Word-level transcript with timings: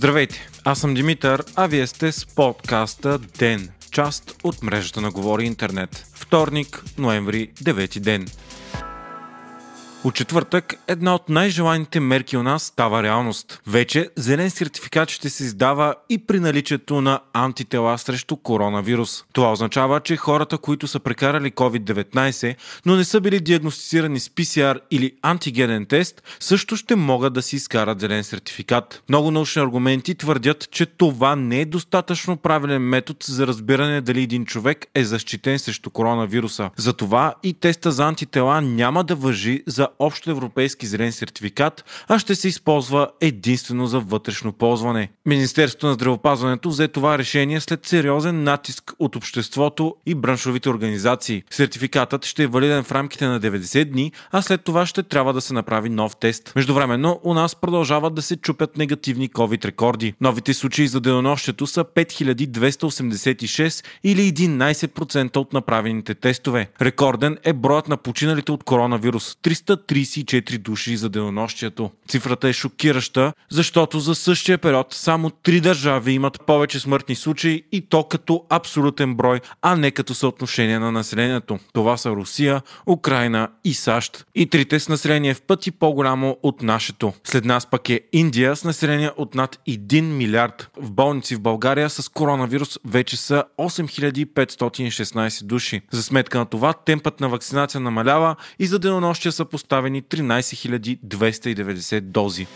Здравейте, 0.00 0.48
аз 0.64 0.78
съм 0.78 0.94
Димитър, 0.94 1.44
а 1.56 1.66
вие 1.66 1.86
сте 1.86 2.12
с 2.12 2.26
подкаста 2.26 3.18
ДЕН, 3.18 3.68
част 3.90 4.36
от 4.44 4.62
мрежата 4.62 5.00
на 5.00 5.10
Говори 5.10 5.44
Интернет. 5.44 6.06
Вторник, 6.14 6.84
ноември, 6.98 7.50
9 7.62 8.00
ден. 8.00 8.26
От 10.04 10.14
четвъртък 10.14 10.74
една 10.88 11.14
от 11.14 11.28
най-желаните 11.28 12.00
мерки 12.00 12.36
у 12.36 12.42
нас 12.42 12.62
става 12.62 13.02
реалност. 13.02 13.60
Вече 13.66 14.10
зелен 14.16 14.50
сертификат 14.50 15.10
ще 15.10 15.30
се 15.30 15.44
издава 15.44 15.94
и 16.08 16.18
при 16.18 16.40
наличието 16.40 17.00
на 17.00 17.20
антитела 17.32 17.98
срещу 17.98 18.36
коронавирус. 18.36 19.24
Това 19.32 19.52
означава, 19.52 20.00
че 20.00 20.16
хората, 20.16 20.58
които 20.58 20.88
са 20.88 21.00
прекарали 21.00 21.50
COVID-19, 21.50 22.56
но 22.86 22.96
не 22.96 23.04
са 23.04 23.20
били 23.20 23.40
диагностицирани 23.40 24.20
с 24.20 24.28
PCR 24.28 24.80
или 24.90 25.12
антигенен 25.22 25.86
тест, 25.86 26.22
също 26.40 26.76
ще 26.76 26.96
могат 26.96 27.32
да 27.32 27.42
си 27.42 27.56
изкарат 27.56 28.00
зелен 28.00 28.24
сертификат. 28.24 29.02
Много 29.08 29.30
научни 29.30 29.62
аргументи 29.62 30.14
твърдят, 30.14 30.70
че 30.70 30.86
това 30.86 31.36
не 31.36 31.60
е 31.60 31.64
достатъчно 31.64 32.36
правилен 32.36 32.82
метод 32.82 33.18
за 33.24 33.46
разбиране 33.46 34.00
дали 34.00 34.22
един 34.22 34.46
човек 34.46 34.86
е 34.94 35.04
защитен 35.04 35.58
срещу 35.58 35.90
коронавируса. 35.90 36.70
Затова 36.76 37.34
и 37.42 37.54
теста 37.54 37.92
за 37.92 38.04
антитела 38.04 38.60
няма 38.60 39.04
да 39.04 39.14
въжи 39.14 39.62
за 39.66 39.88
общо 39.98 40.30
европейски 40.30 40.86
зелен 40.86 41.12
сертификат, 41.12 41.84
а 42.08 42.18
ще 42.18 42.34
се 42.34 42.48
използва 42.48 43.08
единствено 43.20 43.86
за 43.86 44.00
вътрешно 44.00 44.52
ползване. 44.52 45.08
Министерството 45.26 45.86
на 45.86 45.92
здравеопазването 45.92 46.68
взе 46.68 46.88
това 46.88 47.18
решение 47.18 47.60
след 47.60 47.86
сериозен 47.86 48.42
натиск 48.42 48.92
от 48.98 49.16
обществото 49.16 49.96
и 50.06 50.14
браншовите 50.14 50.70
организации. 50.70 51.42
Сертификатът 51.50 52.24
ще 52.24 52.42
е 52.42 52.46
валиден 52.46 52.84
в 52.84 52.92
рамките 52.92 53.26
на 53.26 53.40
90 53.40 53.84
дни, 53.84 54.12
а 54.30 54.42
след 54.42 54.64
това 54.64 54.86
ще 54.86 55.02
трябва 55.02 55.32
да 55.32 55.40
се 55.40 55.54
направи 55.54 55.88
нов 55.88 56.16
тест. 56.16 56.52
Междувременно 56.56 57.20
у 57.24 57.34
нас 57.34 57.56
продължават 57.56 58.14
да 58.14 58.22
се 58.22 58.36
чупят 58.36 58.76
негативни 58.76 59.30
COVID 59.30 59.64
рекорди. 59.64 60.14
Новите 60.20 60.54
случаи 60.54 60.88
за 60.88 61.00
денонощието 61.00 61.66
са 61.66 61.84
5286 61.84 63.84
или 64.04 64.32
11% 64.32 65.36
от 65.36 65.52
направените 65.52 66.14
тестове. 66.14 66.70
Рекорден 66.82 67.38
е 67.44 67.52
броят 67.52 67.88
на 67.88 67.96
починалите 67.96 68.52
от 68.52 68.64
коронавирус 68.64 69.36
34 69.88 70.58
души 70.58 70.96
за 70.96 71.08
денонощието. 71.08 71.90
Цифрата 72.08 72.48
е 72.48 72.52
шокираща, 72.52 73.32
защото 73.50 74.00
за 74.00 74.14
същия 74.14 74.58
период 74.58 74.86
само 74.94 75.30
три 75.30 75.60
държави 75.60 76.12
имат 76.12 76.46
повече 76.46 76.80
смъртни 76.80 77.14
случаи 77.14 77.62
и 77.72 77.80
то 77.80 78.04
като 78.04 78.44
абсолютен 78.48 79.14
брой, 79.14 79.40
а 79.62 79.76
не 79.76 79.90
като 79.90 80.14
съотношение 80.14 80.78
на 80.78 80.92
населението. 80.92 81.58
Това 81.72 81.96
са 81.96 82.10
Русия, 82.10 82.62
Украина 82.86 83.48
и 83.64 83.74
САЩ. 83.74 84.26
И 84.34 84.46
трите 84.46 84.80
с 84.80 84.88
население 84.88 85.34
в 85.34 85.42
пъти 85.42 85.70
по-голямо 85.70 86.36
от 86.42 86.62
нашето. 86.62 87.12
След 87.24 87.44
нас 87.44 87.66
пък 87.66 87.90
е 87.90 88.00
Индия 88.12 88.56
с 88.56 88.64
население 88.64 89.10
от 89.16 89.34
над 89.34 89.58
1 89.68 90.00
милиард. 90.00 90.70
В 90.76 90.90
болници 90.90 91.36
в 91.36 91.40
България 91.40 91.90
с 91.90 92.08
коронавирус 92.08 92.78
вече 92.84 93.16
са 93.16 93.44
8516 93.58 95.44
души. 95.44 95.80
За 95.90 96.02
сметка 96.02 96.38
на 96.38 96.46
това 96.46 96.72
темпът 96.72 97.20
на 97.20 97.28
вакцинация 97.28 97.80
намалява 97.80 98.36
и 98.58 98.66
за 98.66 98.78
денонощия 98.78 99.32
са 99.32 99.44
поставени 99.44 99.69
доставени 99.70 100.02
13 100.02 100.98
290 101.04 102.00
дози. 102.00 102.46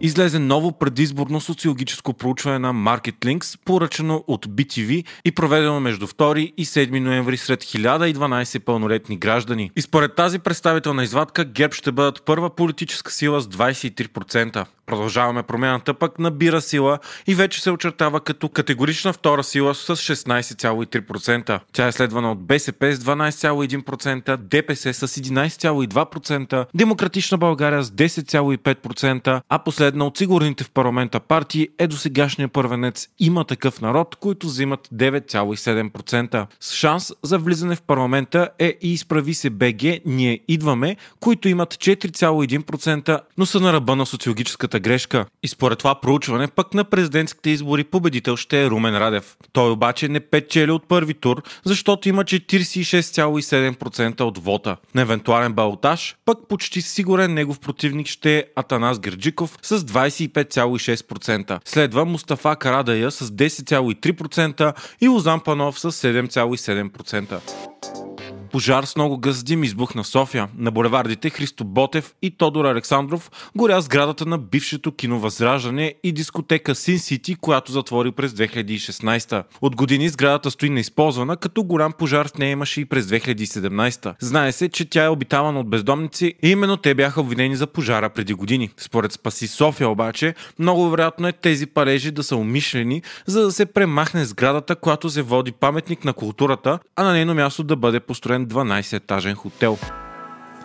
Излезе 0.00 0.38
ново 0.38 0.72
предизборно 0.72 1.40
социологическо 1.40 2.12
проучване 2.12 2.58
на 2.58 2.74
MarketLinks, 2.74 3.58
поръчано 3.64 4.24
от 4.26 4.46
BTV 4.46 5.04
и 5.24 5.32
проведено 5.32 5.80
между 5.80 6.06
2 6.06 6.38
и 6.56 6.66
7 6.66 7.00
ноември 7.00 7.36
сред 7.36 7.64
1012 7.64 8.58
пълнолетни 8.58 9.16
граждани. 9.16 9.70
И 9.76 9.82
според 9.82 10.14
тази 10.14 10.38
представителна 10.38 11.04
извадка 11.04 11.44
ГЕРБ 11.44 11.74
ще 11.74 11.92
бъдат 11.92 12.22
първа 12.24 12.50
политическа 12.50 13.12
сила 13.12 13.40
с 13.40 13.48
23%. 13.48 14.66
Продължаваме 14.92 15.42
промяната 15.42 15.94
пък 15.94 16.18
набира 16.18 16.60
сила 16.60 16.98
и 17.26 17.34
вече 17.34 17.62
се 17.62 17.70
очертава 17.70 18.20
като 18.20 18.48
категорична 18.48 19.12
втора 19.12 19.44
сила 19.44 19.74
с 19.74 19.96
16,3%. 19.96 21.60
Тя 21.72 21.86
е 21.86 21.92
следвана 21.92 22.32
от 22.32 22.46
БСП 22.46 22.92
с 22.92 22.98
12,1%, 22.98 24.36
ДПС 24.36 24.94
с 24.94 25.08
11,2%, 25.08 26.66
Демократична 26.74 27.38
България 27.38 27.82
с 27.82 27.90
10,5%, 27.90 29.40
а 29.48 29.58
последна 29.58 30.04
от 30.04 30.18
сигурните 30.18 30.64
в 30.64 30.70
парламента 30.70 31.20
партии 31.20 31.68
е 31.78 31.86
до 31.86 31.96
сегашния 31.96 32.48
първенец 32.48 33.08
има 33.18 33.44
такъв 33.44 33.80
народ, 33.80 34.16
които 34.16 34.46
взимат 34.46 34.88
9,7%. 34.94 36.46
С 36.60 36.74
шанс 36.74 37.12
за 37.22 37.38
влизане 37.38 37.76
в 37.76 37.82
парламента 37.82 38.48
е 38.58 38.78
и 38.82 38.92
изправи 38.92 39.34
се 39.34 39.50
БГ, 39.50 39.82
ние 40.06 40.40
идваме, 40.48 40.96
които 41.20 41.48
имат 41.48 41.74
4,1%, 41.74 43.20
но 43.38 43.46
са 43.46 43.60
на 43.60 43.72
ръба 43.72 43.96
на 43.96 44.06
социологическата 44.06 44.81
грешка. 44.82 45.26
И 45.42 45.48
според 45.48 45.78
това 45.78 45.94
проучване, 45.94 46.48
пък 46.48 46.74
на 46.74 46.84
президентските 46.84 47.50
избори 47.50 47.84
победител 47.84 48.36
ще 48.36 48.64
е 48.64 48.70
Румен 48.70 48.98
Радев. 48.98 49.36
Той 49.52 49.70
обаче 49.70 50.08
не 50.08 50.20
печели 50.20 50.70
от 50.70 50.88
първи 50.88 51.14
тур, 51.14 51.42
защото 51.64 52.08
има 52.08 52.24
46,7% 52.24 54.20
от 54.20 54.38
вота. 54.38 54.76
На 54.94 55.02
евентуален 55.02 55.52
балотаж, 55.52 56.16
пък 56.24 56.38
почти 56.48 56.82
сигурен 56.82 57.34
негов 57.34 57.60
противник 57.60 58.06
ще 58.06 58.38
е 58.38 58.44
Атанас 58.56 59.00
Герджиков 59.00 59.58
с 59.62 59.78
25,6%. 59.78 61.60
Следва 61.64 62.04
Мустафа 62.04 62.56
Карадая 62.56 63.10
с 63.10 63.30
10,3% 63.30 64.74
и 65.00 65.08
Лозан 65.08 65.40
Панов 65.40 65.80
с 65.80 65.92
7,7%. 65.92 67.71
Пожар 68.52 68.84
с 68.84 68.96
много 68.96 69.18
гъздим 69.18 69.64
избухна 69.64 70.02
в 70.02 70.06
София. 70.06 70.48
На 70.58 70.70
булевардите 70.70 71.30
Христо 71.30 71.64
Ботев 71.64 72.14
и 72.22 72.30
Тодор 72.30 72.64
Александров 72.64 73.30
горя 73.56 73.80
сградата 73.80 74.26
на 74.26 74.38
бившето 74.38 74.92
кино 74.92 75.18
Възраждане 75.18 75.94
и 76.04 76.12
дискотека 76.12 76.74
Син 76.74 76.98
Сити, 76.98 77.34
която 77.34 77.72
затвори 77.72 78.12
през 78.12 78.32
2016. 78.32 79.44
От 79.60 79.76
години 79.76 80.08
сградата 80.08 80.50
стои 80.50 80.70
неизползвана, 80.70 81.36
като 81.36 81.64
голям 81.64 81.92
пожар 81.92 82.28
в 82.28 82.38
нея 82.38 82.50
имаше 82.50 82.80
и 82.80 82.84
през 82.84 83.06
2017. 83.06 84.14
Знае 84.20 84.52
се, 84.52 84.68
че 84.68 84.90
тя 84.90 85.04
е 85.04 85.08
обитавана 85.08 85.60
от 85.60 85.70
бездомници 85.70 86.34
и 86.42 86.50
именно 86.50 86.76
те 86.76 86.94
бяха 86.94 87.20
обвинени 87.20 87.56
за 87.56 87.66
пожара 87.66 88.10
преди 88.10 88.34
години. 88.34 88.70
Според 88.76 89.12
Спаси 89.12 89.46
София 89.46 89.88
обаче, 89.88 90.34
много 90.58 90.90
вероятно 90.90 91.28
е 91.28 91.32
тези 91.32 91.66
парежи 91.66 92.10
да 92.10 92.22
са 92.22 92.36
умишлени, 92.36 93.02
за 93.26 93.42
да 93.42 93.52
се 93.52 93.66
премахне 93.66 94.24
сградата, 94.24 94.76
която 94.76 95.10
се 95.10 95.22
води 95.22 95.52
паметник 95.52 96.04
на 96.04 96.12
културата, 96.12 96.78
а 96.96 97.04
на 97.04 97.12
нейно 97.12 97.34
място 97.34 97.64
да 97.64 97.76
бъде 97.76 98.00
построен 98.00 98.41
12-етажен 98.46 99.36
хотел. 99.36 99.78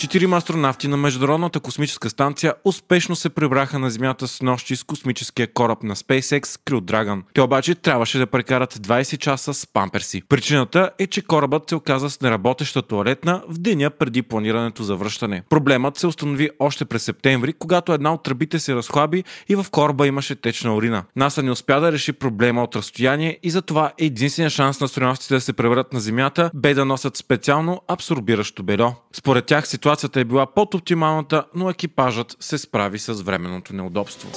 Четирима 0.00 0.36
астронавти 0.36 0.88
на 0.88 0.96
Международната 0.96 1.60
космическа 1.60 2.10
станция 2.10 2.54
успешно 2.64 3.16
се 3.16 3.28
прибраха 3.28 3.78
на 3.78 3.90
Земята 3.90 4.28
с 4.28 4.42
нощи 4.42 4.76
с 4.76 4.82
космическия 4.82 5.52
кораб 5.52 5.82
на 5.82 5.96
SpaceX 5.96 6.44
Crew 6.44 6.80
Dragon. 6.80 7.22
Те 7.34 7.40
обаче 7.40 7.74
трябваше 7.74 8.18
да 8.18 8.26
прекарат 8.26 8.74
20 8.74 9.18
часа 9.18 9.54
с 9.54 9.66
памперси. 9.66 10.22
Причината 10.28 10.90
е, 10.98 11.06
че 11.06 11.22
корабът 11.22 11.68
се 11.68 11.74
оказа 11.74 12.10
с 12.10 12.20
неработеща 12.20 12.82
туалетна 12.82 13.42
в 13.48 13.58
деня 13.58 13.90
преди 13.90 14.22
планирането 14.22 14.82
за 14.82 14.96
връщане. 14.96 15.42
Проблемът 15.48 15.98
се 15.98 16.06
установи 16.06 16.50
още 16.58 16.84
през 16.84 17.02
септември, 17.02 17.52
когато 17.52 17.92
една 17.92 18.14
от 18.14 18.22
тръбите 18.22 18.58
се 18.58 18.74
разхлаби 18.74 19.24
и 19.48 19.56
в 19.56 19.66
кораба 19.70 20.06
имаше 20.06 20.34
течна 20.34 20.74
урина. 20.74 21.04
НАСА 21.16 21.42
не 21.42 21.50
успя 21.50 21.80
да 21.80 21.92
реши 21.92 22.12
проблема 22.12 22.62
от 22.62 22.76
разстояние 22.76 23.38
и 23.42 23.50
затова 23.50 23.92
единствения 23.98 24.50
шанс 24.50 24.80
на 24.80 24.84
астронавтите 24.84 25.34
да 25.34 25.40
се 25.40 25.52
превърнат 25.52 25.92
на 25.92 26.00
Земята 26.00 26.50
бе 26.54 26.74
да 26.74 26.84
носят 26.84 27.16
специално 27.16 27.80
абсорбиращо 27.88 28.62
бельо. 28.62 28.94
Според 29.12 29.46
тях 29.46 29.68
ситуацията 29.68 29.89
Ситуацията 29.90 30.20
е 30.20 30.24
била 30.24 30.46
под 30.46 30.74
оптималната, 30.74 31.44
но 31.54 31.70
екипажът 31.70 32.36
се 32.40 32.58
справи 32.58 32.98
с 32.98 33.12
временното 33.12 33.74
неудобство. 33.74 34.28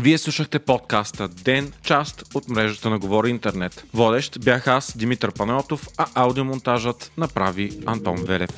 Вие 0.00 0.18
слушахте 0.18 0.58
подкаста 0.58 1.28
Ден, 1.28 1.72
част 1.82 2.24
от 2.34 2.48
мрежата 2.48 2.90
на 2.90 2.98
Говори 2.98 3.30
Интернет. 3.30 3.84
Водещ 3.94 4.38
бях 4.40 4.68
аз, 4.68 4.96
Димитър 4.96 5.32
Панелтов, 5.32 5.88
а 5.98 6.06
аудиомонтажът 6.14 7.12
направи 7.16 7.70
Антон 7.86 8.16
Велев. 8.16 8.50